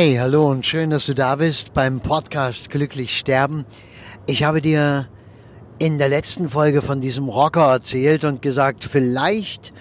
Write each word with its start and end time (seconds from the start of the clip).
Hey, 0.00 0.14
hallo 0.14 0.48
und 0.48 0.64
schön, 0.64 0.90
dass 0.90 1.06
du 1.06 1.12
da 1.12 1.34
bist 1.34 1.74
beim 1.74 1.98
Podcast 1.98 2.70
Glücklich 2.70 3.18
Sterben. 3.18 3.66
Ich 4.26 4.44
habe 4.44 4.60
dir 4.60 5.08
in 5.80 5.98
der 5.98 6.08
letzten 6.08 6.48
Folge 6.48 6.82
von 6.82 7.00
diesem 7.00 7.28
Rocker 7.28 7.72
erzählt 7.72 8.22
und 8.22 8.40
gesagt, 8.40 8.84
vielleicht 8.84 9.72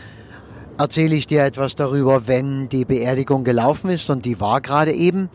erzähle 0.79 1.15
ich 1.15 1.27
dir 1.27 1.43
etwas 1.43 1.75
darüber, 1.75 2.25
wenn 2.25 2.67
die 2.67 2.83
Beerdigung 2.83 3.43
gelaufen 3.43 3.91
ist 3.91 4.09
und 4.09 4.25
die 4.25 4.39
war 4.39 4.59
gerade 4.59 4.91
eben. 4.91 5.29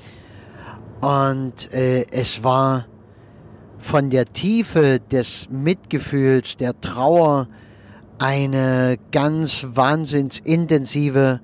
Und 1.01 1.73
äh, 1.73 2.05
es 2.11 2.43
war 2.43 2.87
von 3.79 4.11
der 4.11 4.33
Tiefe 4.33 4.99
des 4.99 5.49
Mitgefühls, 5.49 6.57
der 6.57 6.81
Trauer, 6.81 7.47
eine 8.19 8.97
ganz 9.13 9.65
wahnsinnsintensive 9.75 11.41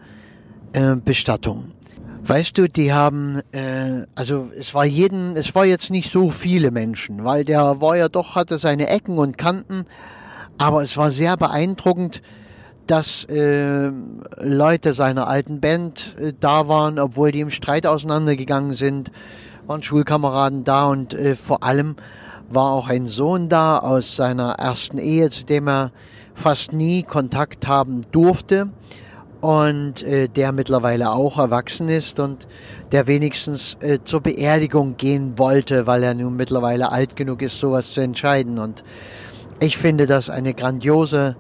äh, 0.73 0.97
Bestattung. 0.97 1.78
Weißt 2.29 2.59
du, 2.59 2.69
die 2.69 2.93
haben, 2.93 3.41
äh, 3.53 4.05
also 4.15 4.51
es 4.55 4.75
war 4.75 4.85
jeden, 4.85 5.35
es 5.35 5.55
war 5.55 5.65
jetzt 5.65 5.89
nicht 5.89 6.13
so 6.13 6.29
viele 6.29 6.71
Menschen, 6.71 7.25
weil 7.25 7.43
der 7.43 7.81
war 7.81 7.97
ja 7.97 8.11
doch, 8.11 8.35
hatte 8.35 8.59
seine 8.59 8.89
Ecken 8.89 9.17
und 9.17 9.39
Kanten, 9.39 9.87
aber 10.59 10.83
es 10.83 10.99
war 10.99 11.11
sehr 11.11 11.39
beeindruckend, 11.39 12.21
dass 12.87 13.25
äh, 13.25 13.91
Leute 14.41 14.93
seiner 14.93 15.27
alten 15.27 15.61
Band 15.61 16.17
äh, 16.19 16.35
da 16.39 16.69
waren, 16.69 16.99
obwohl 16.99 17.33
die 17.33 17.41
im 17.41 17.49
Streit 17.49 17.87
auseinandergegangen 17.87 18.73
sind, 18.73 19.11
waren 19.67 19.83
Schulkameraden 19.83 20.65
da 20.65 20.89
und 20.89 21.15
äh, 21.15 21.35
vor 21.35 21.63
allem 21.63 21.97
war 22.51 22.73
auch 22.73 22.91
ein 22.91 23.07
Sohn 23.07 23.49
da 23.49 23.79
aus 23.79 24.17
seiner 24.17 24.51
ersten 24.59 24.99
Ehe, 24.99 25.31
zu 25.31 25.47
dem 25.47 25.67
er 25.67 25.93
fast 26.35 26.75
nie 26.75 27.05
Kontakt 27.05 27.67
haben 27.67 28.03
durfte 28.13 28.69
und 29.41 30.03
äh, 30.03 30.29
der 30.29 30.53
mittlerweile 30.53 31.11
auch 31.11 31.39
erwachsen 31.39 31.89
ist 31.89 32.19
und 32.19 32.47
der 32.91 33.07
wenigstens 33.07 33.77
äh, 33.81 33.99
zur 34.03 34.21
Beerdigung 34.21 34.97
gehen 34.97 35.39
wollte, 35.39 35.87
weil 35.87 36.03
er 36.03 36.15
nun 36.15 36.37
mittlerweile 36.37 36.91
alt 36.91 37.15
genug 37.15 37.43
ist, 37.43 37.59
sowas 37.59 37.93
zu 37.93 38.01
entscheiden. 38.01 38.59
Und 38.59 38.83
ich 39.61 39.79
finde 39.79 40.07
das 40.07 40.29
eine 40.29 40.55
grandiose 40.55 41.37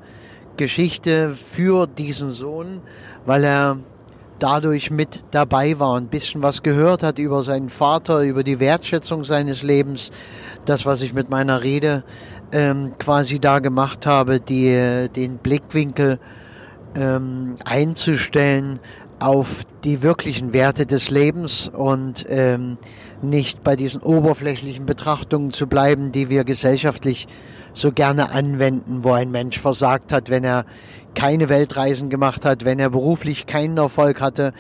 Geschichte 0.56 1.30
für 1.30 1.86
diesen 1.86 2.30
Sohn, 2.30 2.80
weil 3.24 3.44
er 3.44 3.78
dadurch 4.38 4.90
mit 4.90 5.24
dabei 5.32 5.78
war, 5.80 5.96
ein 5.96 6.06
bisschen 6.06 6.42
was 6.42 6.62
gehört 6.62 7.02
hat 7.02 7.18
über 7.18 7.42
seinen 7.42 7.68
Vater, 7.68 8.22
über 8.22 8.44
die 8.44 8.60
Wertschätzung 8.60 9.24
seines 9.24 9.62
Lebens, 9.62 10.10
das, 10.64 10.86
was 10.86 11.00
ich 11.00 11.12
mit 11.12 11.30
meiner 11.30 11.62
Rede 11.64 12.04
ähm, 12.52 12.92
quasi 12.98 13.40
da 13.40 13.58
gemacht 13.58 14.06
habe, 14.06 14.38
die, 14.38 15.08
den 15.14 15.38
Blickwinkel 15.38 16.20
ähm, 16.96 17.56
einzustellen 17.64 18.80
auf 19.18 19.64
die 19.84 20.02
wirklichen 20.02 20.52
Werte 20.52 20.86
des 20.86 21.10
Lebens 21.10 21.68
und 21.68 22.24
ähm, 22.28 22.78
nicht 23.22 23.64
bei 23.64 23.76
diesen 23.76 24.00
oberflächlichen 24.00 24.86
Betrachtungen 24.86 25.50
zu 25.50 25.66
bleiben, 25.66 26.12
die 26.12 26.28
wir 26.28 26.44
gesellschaftlich 26.44 27.26
so 27.74 27.92
gerne 27.92 28.30
anwenden, 28.30 29.04
wo 29.04 29.12
ein 29.12 29.30
Mensch 29.30 29.58
versagt 29.58 30.12
hat, 30.12 30.30
wenn 30.30 30.44
er 30.44 30.66
keine 31.14 31.48
Weltreisen 31.48 32.10
gemacht 32.10 32.44
hat, 32.44 32.64
wenn 32.64 32.78
er 32.78 32.90
beruflich 32.90 33.46
keinen 33.46 33.76
Erfolg 33.76 34.20
hatte, 34.20 34.52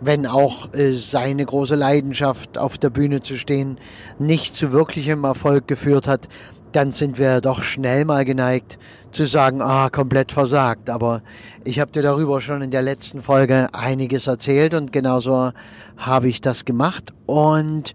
wenn 0.00 0.26
auch 0.26 0.72
äh, 0.74 0.92
seine 0.94 1.44
große 1.44 1.76
Leidenschaft 1.76 2.58
auf 2.58 2.78
der 2.78 2.90
Bühne 2.90 3.22
zu 3.22 3.36
stehen 3.36 3.78
nicht 4.18 4.56
zu 4.56 4.72
wirklichem 4.72 5.24
Erfolg 5.24 5.66
geführt 5.66 6.06
hat, 6.06 6.28
dann 6.74 6.90
sind 6.90 7.18
wir 7.18 7.40
doch 7.40 7.62
schnell 7.62 8.04
mal 8.04 8.24
geneigt 8.24 8.78
zu 9.12 9.26
sagen, 9.26 9.62
ah, 9.62 9.90
komplett 9.90 10.32
versagt. 10.32 10.90
Aber 10.90 11.22
ich 11.64 11.78
habe 11.78 11.92
dir 11.92 12.02
darüber 12.02 12.40
schon 12.40 12.62
in 12.62 12.70
der 12.70 12.82
letzten 12.82 13.22
Folge 13.22 13.68
einiges 13.72 14.26
erzählt 14.26 14.74
und 14.74 14.92
genauso 14.92 15.52
habe 15.96 16.28
ich 16.28 16.40
das 16.40 16.64
gemacht. 16.64 17.12
Und 17.26 17.94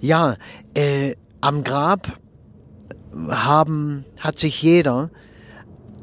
ja, 0.00 0.36
äh, 0.74 1.16
am 1.40 1.64
Grab 1.64 2.18
haben, 3.28 4.04
hat 4.18 4.38
sich 4.38 4.62
jeder 4.62 5.10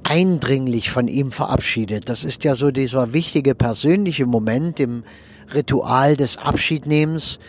eindringlich 0.04 0.92
von 0.92 1.08
ihm 1.08 1.32
verabschiedet. 1.32 2.10
Das 2.10 2.24
ist 2.24 2.44
ja 2.44 2.56
so 2.56 2.72
dieser 2.72 3.14
wichtige 3.14 3.56
persönliche 3.56 4.26
Moment 4.26 4.80
im 4.80 5.04
Ritual 5.54 6.18
des 6.18 6.38
Abschiednehmens. 6.38 7.40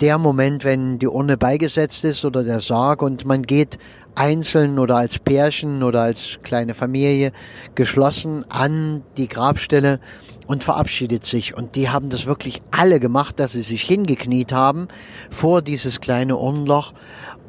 Der 0.00 0.18
Moment, 0.18 0.64
wenn 0.64 0.98
die 0.98 1.06
Urne 1.06 1.36
beigesetzt 1.36 2.04
ist 2.04 2.24
oder 2.24 2.42
der 2.42 2.60
Sarg 2.60 3.00
und 3.00 3.24
man 3.24 3.42
geht 3.42 3.78
einzeln 4.16 4.78
oder 4.78 4.96
als 4.96 5.18
Pärchen 5.18 5.82
oder 5.82 6.02
als 6.02 6.40
kleine 6.42 6.74
Familie 6.74 7.32
geschlossen 7.74 8.44
an 8.48 9.02
die 9.16 9.28
Grabstelle 9.28 10.00
und 10.46 10.64
verabschiedet 10.64 11.24
sich. 11.24 11.56
Und 11.56 11.76
die 11.76 11.90
haben 11.90 12.10
das 12.10 12.26
wirklich 12.26 12.60
alle 12.70 13.00
gemacht, 13.00 13.38
dass 13.38 13.52
sie 13.52 13.62
sich 13.62 13.82
hingekniet 13.82 14.52
haben 14.52 14.88
vor 15.30 15.62
dieses 15.62 16.00
kleine 16.00 16.36
Urnloch 16.36 16.92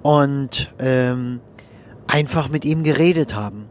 und 0.03 0.71
ähm, 0.79 1.41
einfach 2.07 2.49
mit 2.49 2.63
ihm 2.63 2.83
geredet 2.83 3.35
haben. 3.35 3.65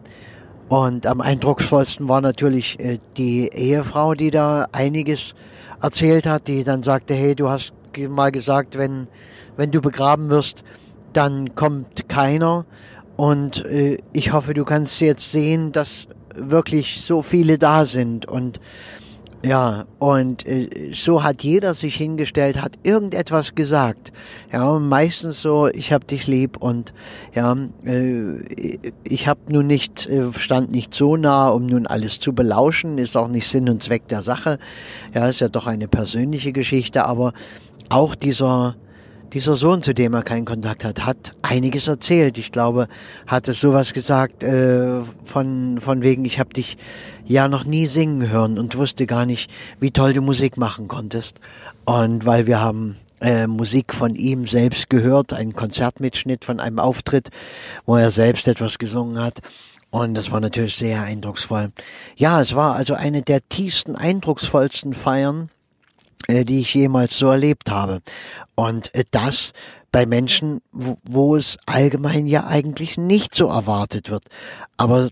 Und 0.68 1.06
am 1.06 1.20
eindrucksvollsten 1.20 2.08
war 2.08 2.20
natürlich 2.20 2.80
äh, 2.80 2.98
die 3.16 3.48
Ehefrau, 3.48 4.14
die 4.14 4.30
da 4.30 4.66
einiges 4.72 5.34
erzählt 5.80 6.26
hat, 6.26 6.48
die 6.48 6.64
dann 6.64 6.82
sagte, 6.82 7.14
hey, 7.14 7.34
du 7.34 7.48
hast 7.48 7.72
mal 8.08 8.32
gesagt, 8.32 8.78
wenn, 8.78 9.08
wenn 9.56 9.70
du 9.70 9.80
begraben 9.80 10.28
wirst, 10.28 10.64
dann 11.12 11.54
kommt 11.54 12.08
keiner. 12.08 12.66
Und 13.16 13.64
äh, 13.66 13.98
ich 14.12 14.32
hoffe, 14.32 14.54
du 14.54 14.64
kannst 14.64 15.00
jetzt 15.00 15.30
sehen, 15.30 15.72
dass 15.72 16.08
wirklich 16.34 17.02
so 17.02 17.22
viele 17.22 17.58
da 17.58 17.86
sind. 17.86 18.26
Und 18.26 18.60
ja, 19.44 19.84
und 19.98 20.46
äh, 20.46 20.92
so 20.94 21.22
hat 21.22 21.42
jeder 21.42 21.74
sich 21.74 21.96
hingestellt, 21.96 22.62
hat 22.62 22.78
irgendetwas 22.82 23.54
gesagt. 23.54 24.10
Ja, 24.50 24.78
meistens 24.78 25.42
so, 25.42 25.68
ich 25.68 25.92
hab 25.92 26.06
dich 26.08 26.26
lieb 26.26 26.56
und 26.56 26.94
ja, 27.34 27.54
äh, 27.84 28.78
ich 29.02 29.28
hab 29.28 29.50
nun 29.50 29.66
nicht, 29.66 30.06
äh, 30.06 30.32
stand 30.32 30.72
nicht 30.72 30.94
so 30.94 31.18
nah, 31.18 31.48
um 31.48 31.66
nun 31.66 31.86
alles 31.86 32.20
zu 32.20 32.32
belauschen, 32.32 32.96
ist 32.96 33.18
auch 33.18 33.28
nicht 33.28 33.46
Sinn 33.46 33.68
und 33.68 33.82
Zweck 33.82 34.08
der 34.08 34.22
Sache. 34.22 34.58
Ja, 35.12 35.28
ist 35.28 35.40
ja 35.40 35.48
doch 35.48 35.66
eine 35.66 35.88
persönliche 35.88 36.52
Geschichte, 36.52 37.04
aber 37.04 37.34
auch 37.88 38.14
dieser 38.14 38.76
dieser 39.34 39.56
Sohn, 39.56 39.82
zu 39.82 39.94
dem 39.94 40.14
er 40.14 40.22
keinen 40.22 40.44
Kontakt 40.44 40.84
hat, 40.84 41.04
hat 41.04 41.32
einiges 41.42 41.88
erzählt. 41.88 42.38
Ich 42.38 42.52
glaube, 42.52 42.86
hat 43.26 43.48
es 43.48 43.58
sowas 43.58 43.92
gesagt 43.92 44.44
äh, 44.44 45.00
von 45.24 45.80
von 45.80 46.02
wegen, 46.02 46.24
ich 46.24 46.38
habe 46.38 46.50
dich 46.50 46.78
ja 47.26 47.48
noch 47.48 47.64
nie 47.64 47.86
singen 47.86 48.30
hören 48.30 48.58
und 48.58 48.76
wusste 48.76 49.06
gar 49.06 49.26
nicht, 49.26 49.50
wie 49.80 49.90
toll 49.90 50.12
du 50.12 50.20
Musik 50.20 50.56
machen 50.56 50.86
konntest. 50.86 51.40
Und 51.84 52.24
weil 52.24 52.46
wir 52.46 52.60
haben 52.60 52.96
äh, 53.20 53.46
Musik 53.48 53.92
von 53.92 54.14
ihm 54.14 54.46
selbst 54.46 54.88
gehört, 54.88 55.32
einen 55.32 55.54
Konzertmitschnitt 55.54 56.44
von 56.44 56.60
einem 56.60 56.78
Auftritt, 56.78 57.30
wo 57.86 57.96
er 57.96 58.10
selbst 58.10 58.46
etwas 58.46 58.78
gesungen 58.78 59.20
hat. 59.20 59.40
Und 59.90 60.14
das 60.14 60.30
war 60.30 60.40
natürlich 60.40 60.76
sehr 60.76 61.02
eindrucksvoll. 61.02 61.72
Ja, 62.16 62.40
es 62.40 62.54
war 62.54 62.74
also 62.74 62.94
eine 62.94 63.22
der 63.22 63.48
tiefsten, 63.48 63.96
eindrucksvollsten 63.96 64.92
Feiern, 64.92 65.50
die 66.28 66.60
ich 66.60 66.74
jemals 66.74 67.18
so 67.18 67.28
erlebt 67.28 67.70
habe. 67.70 68.00
Und 68.54 68.94
äh, 68.94 69.04
das 69.10 69.52
bei 69.92 70.06
Menschen, 70.06 70.60
wo, 70.72 70.98
wo 71.04 71.36
es 71.36 71.56
allgemein 71.66 72.26
ja 72.26 72.46
eigentlich 72.46 72.98
nicht 72.98 73.34
so 73.34 73.48
erwartet 73.48 74.10
wird. 74.10 74.24
Aber 74.76 75.08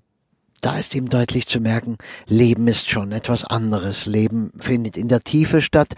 da 0.63 0.79
ist 0.79 0.95
ihm 0.95 1.09
deutlich 1.09 1.47
zu 1.49 1.61
merken, 1.61 1.99
Leben 2.27 2.69
ist 2.69 2.89
schon 2.89 3.13
etwas 3.13 3.45
anderes. 3.45 4.07
Leben 4.07 4.53
findet 4.59 4.97
in 4.97 5.09
der 5.09 5.21
Tiefe 5.21 5.61
statt 5.61 5.95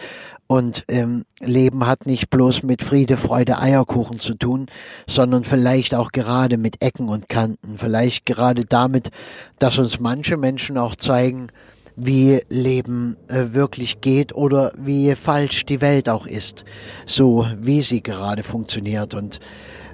und 0.46 0.84
ähm, 0.88 1.24
Leben 1.40 1.86
hat 1.86 2.06
nicht 2.06 2.30
bloß 2.30 2.62
mit 2.62 2.82
Friede, 2.82 3.16
Freude, 3.16 3.58
Eierkuchen 3.58 4.20
zu 4.20 4.34
tun, 4.34 4.66
sondern 5.06 5.44
vielleicht 5.44 5.94
auch 5.94 6.12
gerade 6.12 6.56
mit 6.56 6.82
Ecken 6.82 7.08
und 7.08 7.28
Kanten. 7.28 7.76
Vielleicht 7.76 8.24
gerade 8.24 8.64
damit, 8.64 9.10
dass 9.58 9.78
uns 9.78 10.00
manche 10.00 10.38
Menschen 10.38 10.78
auch 10.78 10.96
zeigen, 10.96 11.48
wie 11.96 12.42
Leben 12.48 13.16
äh, 13.28 13.52
wirklich 13.52 14.00
geht 14.00 14.34
oder 14.34 14.72
wie 14.76 15.14
falsch 15.14 15.64
die 15.64 15.80
Welt 15.80 16.08
auch 16.08 16.26
ist, 16.26 16.64
so 17.06 17.46
wie 17.58 17.82
sie 17.82 18.02
gerade 18.02 18.42
funktioniert. 18.42 19.14
Und 19.14 19.40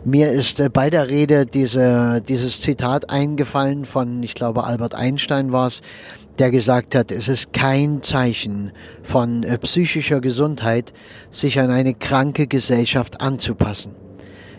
mir 0.05 0.31
ist 0.31 0.61
äh, 0.61 0.71
bei 0.71 0.89
der 0.89 1.11
Rede 1.11 1.45
diese, 1.45 2.23
dieses 2.27 2.61
Zitat 2.61 3.11
eingefallen 3.11 3.85
von, 3.85 4.23
ich 4.23 4.35
glaube, 4.35 4.65
Albert 4.65 4.95
Einstein 4.95 5.53
war 5.53 5.69
es, 5.69 5.83
der 6.39 6.51
gesagt 6.51 6.95
hat, 6.95 7.13
es 7.13 7.29
ist 7.29 7.53
kein 7.53 8.03
Zeichen 8.03 8.73
von 9.03 9.43
äh, 9.43 9.59
psychischer 9.59 10.23
Gesundheit, 10.23 10.95
sich 11.31 11.61
an 11.61 11.71
eine 11.71 11.93
kranke 11.93 12.47
Gesellschaft 12.47 13.21
anzupassen. 13.21 14.00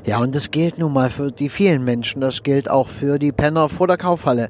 Ja, 0.03 0.19
und 0.19 0.33
das 0.33 0.49
gilt 0.49 0.79
nun 0.79 0.93
mal 0.93 1.11
für 1.11 1.31
die 1.31 1.49
vielen 1.49 1.83
Menschen, 1.83 2.21
das 2.21 2.41
gilt 2.41 2.69
auch 2.69 2.87
für 2.87 3.19
die 3.19 3.31
Penner 3.31 3.69
vor 3.69 3.85
der 3.87 3.97
Kaufhalle 3.97 4.49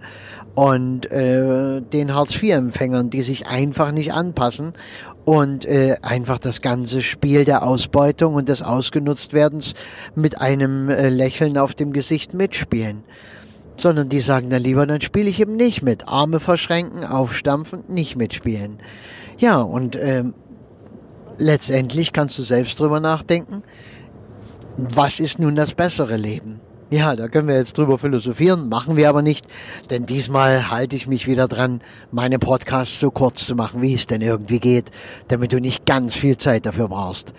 und 0.55 1.11
äh, 1.11 1.81
den 1.81 2.13
Hartz-IV-Empfängern, 2.13 3.09
die 3.09 3.21
sich 3.21 3.47
einfach 3.47 3.91
nicht 3.91 4.13
anpassen 4.13 4.71
und 5.25 5.65
äh, 5.65 5.97
einfach 6.01 6.39
das 6.39 6.61
ganze 6.61 7.01
Spiel 7.01 7.43
der 7.43 7.63
Ausbeutung 7.63 8.35
und 8.35 8.47
des 8.47 8.61
Ausgenutztwerdens 8.61 9.73
mit 10.15 10.39
einem 10.39 10.89
äh, 10.89 11.09
Lächeln 11.09 11.57
auf 11.57 11.73
dem 11.73 11.91
Gesicht 11.91 12.33
mitspielen. 12.33 13.03
Sondern 13.75 14.07
die 14.07 14.21
sagen 14.21 14.49
dann 14.49 14.61
lieber, 14.61 14.85
dann 14.85 15.01
spiele 15.01 15.29
ich 15.29 15.39
eben 15.39 15.57
nicht 15.57 15.81
mit. 15.81 16.07
Arme 16.07 16.39
verschränken, 16.39 17.03
aufstampfen, 17.03 17.83
nicht 17.89 18.15
mitspielen. 18.15 18.79
Ja, 19.37 19.59
und 19.61 19.97
ähm, 19.99 20.33
letztendlich 21.37 22.13
kannst 22.13 22.37
du 22.37 22.43
selbst 22.43 22.79
drüber 22.79 22.99
nachdenken, 22.99 23.63
was 24.77 25.19
ist 25.19 25.39
nun 25.39 25.55
das 25.55 25.73
bessere 25.73 26.17
Leben? 26.17 26.59
Ja, 26.89 27.15
da 27.15 27.29
können 27.29 27.47
wir 27.47 27.55
jetzt 27.55 27.77
drüber 27.77 27.97
philosophieren, 27.97 28.67
machen 28.67 28.97
wir 28.97 29.07
aber 29.07 29.21
nicht, 29.21 29.47
denn 29.89 30.05
diesmal 30.05 30.69
halte 30.69 30.97
ich 30.97 31.07
mich 31.07 31.25
wieder 31.25 31.47
dran, 31.47 31.79
meine 32.11 32.37
Podcasts 32.37 32.99
so 32.99 33.11
kurz 33.11 33.45
zu 33.45 33.55
machen, 33.55 33.81
wie 33.81 33.93
es 33.93 34.07
denn 34.07 34.19
irgendwie 34.19 34.59
geht, 34.59 34.91
damit 35.29 35.53
du 35.53 35.61
nicht 35.61 35.85
ganz 35.85 36.15
viel 36.15 36.35
Zeit 36.35 36.65
dafür 36.65 36.89
brauchst. 36.89 37.33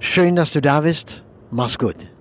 Schön, 0.00 0.34
dass 0.34 0.50
du 0.50 0.60
da 0.60 0.80
bist. 0.80 1.22
Mach's 1.52 1.78
gut. 1.78 2.15